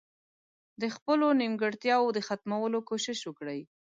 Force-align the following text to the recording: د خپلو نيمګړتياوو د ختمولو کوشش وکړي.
د 0.81 0.83
خپلو 0.95 1.25
نيمګړتياوو 1.41 2.13
د 2.15 2.19
ختمولو 2.27 2.79
کوشش 2.89 3.19
وکړي. 3.25 3.59